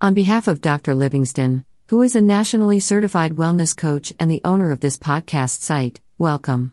On 0.00 0.14
behalf 0.14 0.46
of 0.46 0.60
Dr. 0.60 0.94
Livingston, 0.94 1.64
who 1.88 2.02
is 2.02 2.14
a 2.14 2.20
nationally 2.20 2.78
certified 2.78 3.32
wellness 3.32 3.76
coach 3.76 4.12
and 4.20 4.30
the 4.30 4.40
owner 4.44 4.70
of 4.70 4.78
this 4.78 4.96
podcast 4.96 5.60
site, 5.60 6.00
welcome. 6.18 6.72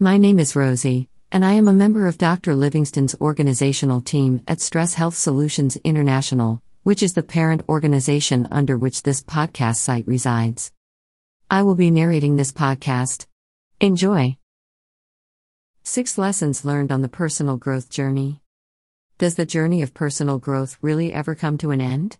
My 0.00 0.16
name 0.16 0.40
is 0.40 0.56
Rosie, 0.56 1.08
and 1.30 1.44
I 1.44 1.52
am 1.52 1.68
a 1.68 1.72
member 1.72 2.08
of 2.08 2.18
Dr. 2.18 2.56
Livingston's 2.56 3.14
organizational 3.20 4.00
team 4.00 4.42
at 4.48 4.60
Stress 4.60 4.94
Health 4.94 5.14
Solutions 5.14 5.76
International, 5.84 6.60
which 6.82 7.00
is 7.00 7.12
the 7.12 7.22
parent 7.22 7.62
organization 7.68 8.48
under 8.50 8.76
which 8.76 9.04
this 9.04 9.22
podcast 9.22 9.76
site 9.76 10.08
resides. 10.08 10.72
I 11.48 11.62
will 11.62 11.76
be 11.76 11.92
narrating 11.92 12.34
this 12.34 12.50
podcast. 12.50 13.26
Enjoy. 13.80 14.36
Six 15.84 16.18
lessons 16.18 16.64
learned 16.64 16.90
on 16.90 17.02
the 17.02 17.08
personal 17.08 17.56
growth 17.56 17.88
journey. 17.88 18.40
Does 19.18 19.36
the 19.36 19.46
journey 19.46 19.80
of 19.80 19.94
personal 19.94 20.40
growth 20.40 20.76
really 20.82 21.12
ever 21.12 21.36
come 21.36 21.56
to 21.58 21.70
an 21.70 21.80
end? 21.80 22.18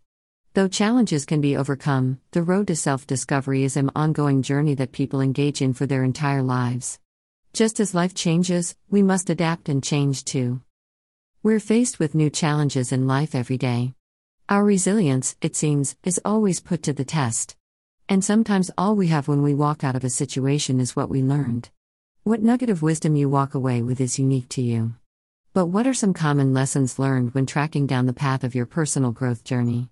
Though 0.55 0.69
challenges 0.69 1.25
can 1.25 1.41
be 1.41 1.57
overcome, 1.57 2.21
the 2.33 2.43
road 2.43 2.67
to 2.67 2.77
self 2.77 3.07
discovery 3.07 3.65
is 3.65 3.79
an 3.79 3.91
ongoing 3.97 4.43
journey 4.43 4.75
that 4.75 4.93
people 4.93 5.23
engage 5.23 5.63
in 5.63 5.73
for 5.73 5.87
their 5.87 6.05
entire 6.05 6.43
lives. 6.43 6.99
Just 7.55 7.81
as 7.81 7.95
life 7.95 8.13
changes, 8.13 8.77
we 8.91 9.03
must 9.03 9.31
adapt 9.31 9.71
and 9.71 9.83
change 9.83 10.27
too. 10.27 10.61
We're 11.43 11.59
faced 11.59 11.99
with 11.99 12.15
new 12.15 12.29
challenges 12.29 12.93
in 12.93 13.07
life 13.07 13.35
every 13.35 13.57
day. 13.57 13.95
Our 14.47 14.63
resilience, 14.63 15.37
it 15.41 15.57
seems, 15.57 15.97
is 16.05 16.21
always 16.23 16.61
put 16.61 16.83
to 16.83 16.93
the 16.93 17.07
test. 17.07 17.57
And 18.07 18.23
sometimes 18.23 18.71
all 18.77 18.95
we 18.95 19.07
have 19.07 19.29
when 19.29 19.41
we 19.41 19.55
walk 19.55 19.83
out 19.83 19.97
of 19.97 20.05
a 20.05 20.11
situation 20.11 20.81
is 20.81 20.95
what 20.95 21.09
we 21.09 21.23
learned. 21.23 21.71
What 22.25 22.43
nugget 22.43 22.69
of 22.69 22.83
wisdom 22.83 23.17
you 23.17 23.31
walk 23.31 23.55
away 23.55 23.81
with 23.81 24.03
is 24.03 24.19
unique 24.19 24.51
to 24.51 24.61
you. 24.61 24.97
But 25.55 25.67
what 25.67 25.87
are 25.87 25.95
some 25.95 26.13
common 26.13 26.53
lessons 26.53 26.99
learned 26.99 27.33
when 27.33 27.47
tracking 27.47 27.87
down 27.87 28.05
the 28.05 28.13
path 28.13 28.45
of 28.45 28.55
your 28.55 28.67
personal 28.67 29.13
growth 29.13 29.45
journey? 29.45 29.92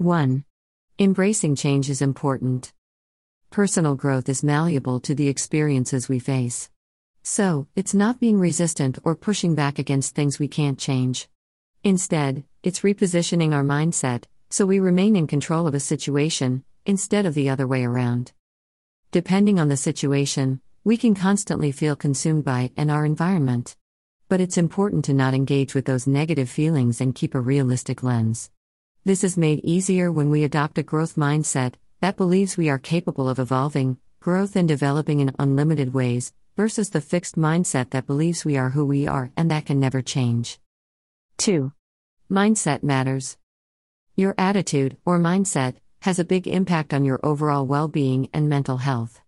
1. 0.00 0.44
Embracing 0.98 1.54
change 1.54 1.90
is 1.90 2.00
important. 2.00 2.72
Personal 3.50 3.94
growth 3.94 4.30
is 4.30 4.42
malleable 4.42 4.98
to 4.98 5.14
the 5.14 5.28
experiences 5.28 6.08
we 6.08 6.18
face. 6.18 6.70
So, 7.22 7.66
it's 7.76 7.92
not 7.92 8.18
being 8.18 8.40
resistant 8.40 8.98
or 9.04 9.14
pushing 9.14 9.54
back 9.54 9.78
against 9.78 10.14
things 10.14 10.38
we 10.38 10.48
can't 10.48 10.78
change. 10.78 11.28
Instead, 11.84 12.44
it's 12.62 12.80
repositioning 12.80 13.52
our 13.52 13.62
mindset 13.62 14.24
so 14.48 14.64
we 14.64 14.80
remain 14.80 15.16
in 15.16 15.26
control 15.26 15.66
of 15.66 15.74
a 15.74 15.80
situation 15.80 16.64
instead 16.86 17.26
of 17.26 17.34
the 17.34 17.50
other 17.50 17.66
way 17.66 17.84
around. 17.84 18.32
Depending 19.10 19.60
on 19.60 19.68
the 19.68 19.76
situation, 19.76 20.62
we 20.82 20.96
can 20.96 21.14
constantly 21.14 21.72
feel 21.72 21.94
consumed 21.94 22.42
by 22.46 22.62
it 22.62 22.72
and 22.74 22.90
our 22.90 23.04
environment. 23.04 23.76
But 24.30 24.40
it's 24.40 24.56
important 24.56 25.04
to 25.04 25.12
not 25.12 25.34
engage 25.34 25.74
with 25.74 25.84
those 25.84 26.06
negative 26.06 26.48
feelings 26.48 27.02
and 27.02 27.14
keep 27.14 27.34
a 27.34 27.40
realistic 27.40 28.02
lens. 28.02 28.50
This 29.02 29.24
is 29.24 29.38
made 29.38 29.64
easier 29.64 30.12
when 30.12 30.28
we 30.28 30.44
adopt 30.44 30.76
a 30.76 30.82
growth 30.82 31.16
mindset 31.16 31.72
that 32.00 32.18
believes 32.18 32.58
we 32.58 32.68
are 32.68 32.78
capable 32.78 33.30
of 33.30 33.38
evolving, 33.38 33.96
growth, 34.20 34.56
and 34.56 34.68
developing 34.68 35.20
in 35.20 35.34
unlimited 35.38 35.94
ways, 35.94 36.34
versus 36.54 36.90
the 36.90 37.00
fixed 37.00 37.36
mindset 37.36 37.90
that 37.90 38.06
believes 38.06 38.44
we 38.44 38.58
are 38.58 38.70
who 38.70 38.84
we 38.84 39.06
are 39.06 39.30
and 39.38 39.50
that 39.50 39.64
can 39.64 39.80
never 39.80 40.02
change. 40.02 40.60
2. 41.38 41.72
Mindset 42.30 42.82
matters. 42.82 43.38
Your 44.16 44.34
attitude, 44.36 44.98
or 45.06 45.18
mindset, 45.18 45.76
has 46.02 46.18
a 46.18 46.24
big 46.24 46.46
impact 46.46 46.92
on 46.92 47.02
your 47.02 47.20
overall 47.22 47.64
well 47.64 47.88
being 47.88 48.28
and 48.34 48.50
mental 48.50 48.76
health. 48.76 49.22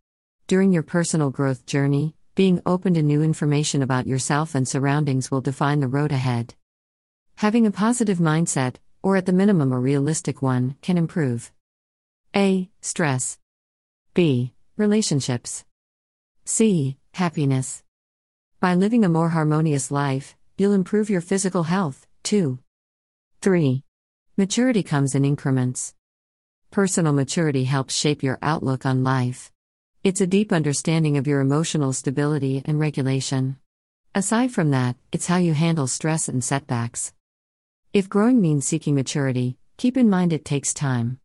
During 0.49 0.75
your 0.75 0.83
personal 0.83 1.31
growth 1.31 1.65
journey, 1.65 2.15
being 2.35 2.61
open 2.67 2.93
to 2.93 3.03
new 3.03 3.23
information 3.23 3.81
about 3.81 4.07
yourself 4.07 4.55
and 4.55 4.69
surroundings 4.69 5.31
will 5.31 5.41
define 5.41 5.81
the 5.81 5.89
road 5.89 6.13
ahead. 6.13 6.55
Having 7.37 7.67
a 7.67 7.71
positive 7.71 8.19
mindset, 8.19 8.77
or 9.03 9.17
at 9.17 9.27
the 9.27 9.33
minimum 9.33 9.73
a 9.73 9.79
realistic 9.79 10.41
one, 10.41 10.77
can 10.81 10.97
improve. 10.97 11.53
A. 12.35 12.71
Stress. 12.81 13.39
B. 14.15 14.55
Relationships. 14.77 15.65
C. 16.45 16.97
Happiness. 17.13 17.83
By 18.61 18.75
living 18.75 19.05
a 19.05 19.09
more 19.09 19.31
harmonious 19.31 19.91
life, 19.91 20.37
you'll 20.57 20.73
improve 20.73 21.11
your 21.11 21.21
physical 21.21 21.65
health, 21.65 22.07
too. 22.23 22.59
3. 23.41 23.83
Maturity 24.37 24.83
comes 24.83 25.15
in 25.15 25.25
increments. 25.25 25.95
Personal 26.71 27.13
maturity 27.13 27.65
helps 27.65 27.95
shape 27.95 28.23
your 28.23 28.39
outlook 28.41 28.87
on 28.87 29.05
life. 29.05 29.53
It's 30.05 30.21
a 30.21 30.27
deep 30.27 30.53
understanding 30.53 31.17
of 31.17 31.27
your 31.27 31.41
emotional 31.41 31.93
stability 31.93 32.63
and 32.65 32.81
regulation. 32.81 33.57
Aside 34.15 34.53
from 34.53 34.71
that, 34.71 34.97
it's 35.11 35.27
how 35.27 35.37
you 35.37 35.55
handle 35.55 35.87
stress 35.87 36.29
and 36.29 36.43
setbacks. 36.43 37.13
If 37.95 38.09
growing 38.09 38.41
means 38.41 38.67
seeking 38.67 38.95
maturity, 38.95 39.59
keep 39.77 39.99
in 39.99 40.09
mind 40.09 40.33
it 40.33 40.47
takes 40.47 40.73
time. 40.73 41.19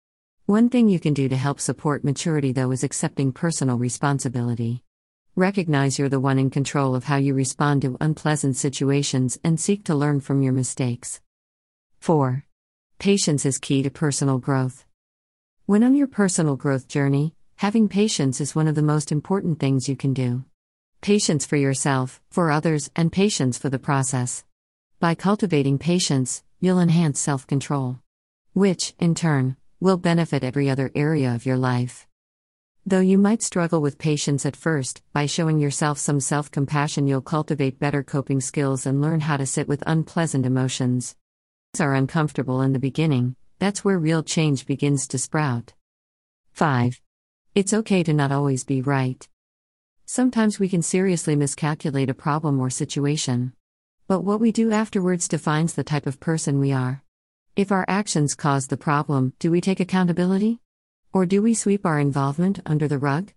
One 0.48 0.68
thing 0.68 0.90
you 0.90 1.00
can 1.00 1.14
do 1.14 1.30
to 1.30 1.38
help 1.38 1.62
support 1.62 2.04
maturity, 2.04 2.52
though, 2.52 2.72
is 2.72 2.84
accepting 2.84 3.32
personal 3.32 3.78
responsibility. 3.78 4.84
Recognize 5.38 5.98
you're 5.98 6.10
the 6.10 6.20
one 6.20 6.38
in 6.38 6.50
control 6.50 6.94
of 6.94 7.06
how 7.06 7.16
you 7.16 7.34
respond 7.34 7.84
to 7.84 7.96
unpleasant 8.02 8.58
situations 8.58 9.40
and 9.46 9.58
seek 9.58 9.86
to 9.86 9.96
learn 9.96 10.20
from 10.20 10.42
your 10.42 10.52
mistakes. 10.52 11.22
4. 12.00 12.44
Patience 13.00 13.46
is 13.46 13.60
key 13.60 13.82
to 13.84 13.90
personal 13.90 14.38
growth. 14.38 14.84
When 15.68 15.86
on 15.86 15.96
your 15.96 16.08
personal 16.08 16.58
growth 16.58 16.90
journey, 16.90 17.34
having 17.56 17.88
patience 17.88 18.42
is 18.42 18.56
one 18.56 18.68
of 18.68 18.76
the 18.76 18.82
most 18.82 19.10
important 19.10 19.62
things 19.62 19.88
you 19.88 19.96
can 19.96 20.14
do. 20.14 20.44
Patience 21.00 21.46
for 21.46 21.56
yourself, 21.56 22.20
for 22.30 22.52
others, 22.52 22.92
and 22.94 23.10
patience 23.10 23.58
for 23.58 23.70
the 23.70 23.80
process. 23.80 24.44
By 25.00 25.16
cultivating 25.16 25.78
patience, 25.78 26.44
you'll 26.60 26.80
enhance 26.80 27.20
self 27.20 27.46
control. 27.46 28.00
Which, 28.54 28.96
in 29.00 29.16
turn, 29.16 29.58
will 29.80 29.98
benefit 29.98 30.44
every 30.44 30.70
other 30.70 30.92
area 30.96 31.34
of 31.36 31.46
your 31.46 31.58
life. 31.58 32.08
Though 32.86 33.02
you 33.02 33.18
might 33.18 33.42
struggle 33.42 33.82
with 33.82 33.98
patience 33.98 34.46
at 34.46 34.56
first, 34.56 35.02
by 35.12 35.26
showing 35.26 35.60
yourself 35.60 35.98
some 35.98 36.20
self 36.20 36.50
compassion, 36.50 37.06
you'll 37.06 37.22
cultivate 37.22 37.80
better 37.80 38.02
coping 38.02 38.40
skills 38.40 38.86
and 38.86 39.02
learn 39.02 39.20
how 39.20 39.38
to 39.38 39.46
sit 39.46 39.68
with 39.68 39.84
unpleasant 39.86 40.46
emotions. 40.46 41.16
Are 41.80 41.94
uncomfortable 41.94 42.62
in 42.62 42.74
the 42.74 42.80
beginning, 42.80 43.36
that's 43.60 43.84
where 43.84 44.00
real 44.00 44.24
change 44.24 44.66
begins 44.66 45.08
to 45.10 45.20
sprout. 45.20 45.74
5. 46.54 47.02
It's 47.54 47.74
okay 47.74 48.04
to 48.04 48.14
not 48.14 48.32
always 48.32 48.64
be 48.64 48.82
right. 48.82 49.28
Sometimes 50.06 50.58
we 50.58 50.70
can 50.70 50.82
seriously 50.82 51.36
miscalculate 51.36 52.10
a 52.10 52.14
problem 52.14 52.60
or 52.60 52.70
situation. 52.70 53.54
But 54.08 54.22
what 54.22 54.40
we 54.40 54.54
do 54.54 54.72
afterwards 54.72 55.28
defines 55.28 55.74
the 55.74 55.84
type 55.84 56.08
of 56.08 56.22
person 56.22 56.60
we 56.60 56.72
are. 56.72 57.04
If 57.58 57.74
our 57.74 57.84
actions 57.90 58.36
cause 58.36 58.68
the 58.68 58.78
problem, 58.78 59.34
do 59.38 59.52
we 59.52 59.60
take 59.60 59.82
accountability? 59.82 60.62
Or 61.12 61.26
do 61.26 61.42
we 61.42 61.54
sweep 61.54 61.86
our 61.86 62.00
involvement 62.00 62.62
under 62.66 62.88
the 62.88 63.00
rug? 63.00 63.34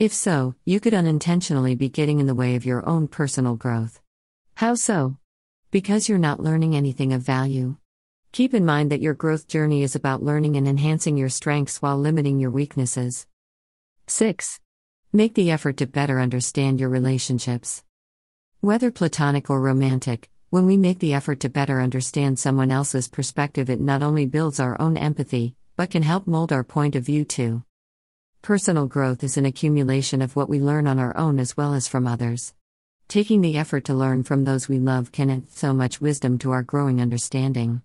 If 0.00 0.12
so, 0.12 0.56
you 0.64 0.80
could 0.80 0.94
unintentionally 0.94 1.76
be 1.76 1.88
getting 1.88 2.18
in 2.18 2.26
the 2.26 2.34
way 2.34 2.56
of 2.56 2.66
your 2.66 2.84
own 2.88 3.06
personal 3.06 3.54
growth. 3.54 4.00
How 4.56 4.74
so? 4.74 5.18
Because 5.70 6.08
you're 6.08 6.18
not 6.18 6.40
learning 6.42 6.74
anything 6.74 7.12
of 7.12 7.22
value. 7.22 7.76
Keep 8.32 8.52
in 8.52 8.66
mind 8.66 8.90
that 8.90 9.00
your 9.00 9.14
growth 9.14 9.46
journey 9.46 9.84
is 9.84 9.94
about 9.94 10.24
learning 10.24 10.56
and 10.56 10.66
enhancing 10.66 11.16
your 11.16 11.28
strengths 11.28 11.80
while 11.80 11.96
limiting 11.96 12.40
your 12.40 12.50
weaknesses. 12.50 13.28
6. 14.08 14.58
Make 15.12 15.34
the 15.34 15.52
effort 15.52 15.76
to 15.76 15.86
better 15.86 16.18
understand 16.18 16.80
your 16.80 16.88
relationships. 16.88 17.84
Whether 18.64 18.90
platonic 18.90 19.50
or 19.50 19.60
romantic, 19.60 20.30
when 20.48 20.64
we 20.64 20.78
make 20.78 20.98
the 20.98 21.12
effort 21.12 21.40
to 21.40 21.50
better 21.50 21.82
understand 21.82 22.38
someone 22.38 22.70
else's 22.70 23.08
perspective, 23.08 23.68
it 23.68 23.78
not 23.78 24.02
only 24.02 24.24
builds 24.24 24.58
our 24.58 24.80
own 24.80 24.96
empathy, 24.96 25.54
but 25.76 25.90
can 25.90 26.02
help 26.02 26.26
mold 26.26 26.50
our 26.50 26.64
point 26.64 26.96
of 26.96 27.04
view 27.04 27.26
too. 27.26 27.62
Personal 28.40 28.86
growth 28.86 29.22
is 29.22 29.36
an 29.36 29.44
accumulation 29.44 30.22
of 30.22 30.34
what 30.34 30.48
we 30.48 30.60
learn 30.60 30.86
on 30.86 30.98
our 30.98 31.14
own 31.14 31.38
as 31.38 31.58
well 31.58 31.74
as 31.74 31.86
from 31.86 32.06
others. 32.06 32.54
Taking 33.06 33.42
the 33.42 33.58
effort 33.58 33.84
to 33.84 33.92
learn 33.92 34.22
from 34.22 34.44
those 34.44 34.66
we 34.66 34.78
love 34.78 35.12
can 35.12 35.28
add 35.28 35.50
so 35.50 35.74
much 35.74 36.00
wisdom 36.00 36.38
to 36.38 36.50
our 36.52 36.62
growing 36.62 37.02
understanding. 37.02 37.82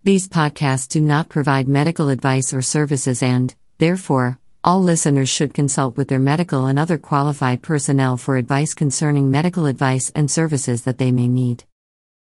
These 0.04 0.28
podcasts 0.28 0.88
do 0.88 1.02
not 1.02 1.30
provide 1.30 1.68
medical 1.68 2.10
advice 2.10 2.54
or 2.54 2.62
services 2.62 3.22
and, 3.24 3.56
Therefore, 3.82 4.38
all 4.64 4.84
listeners 4.84 5.28
should 5.28 5.56
consult 5.56 5.98
with 5.98 6.08
their 6.08 6.20
medical 6.20 6.68
and 6.68 6.78
other 6.78 7.00
qualified 7.00 7.64
personnel 7.64 8.16
for 8.16 8.38
advice 8.38 8.76
concerning 8.76 9.32
medical 9.32 9.66
advice 9.66 10.12
and 10.14 10.30
services 10.30 10.84
that 10.84 11.00
they 11.00 11.12
may 11.12 11.28
need. 11.28 11.64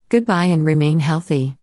Goodbye 0.08 0.47
and 0.47 0.67
remain 0.67 0.99
healthy. 0.99 1.56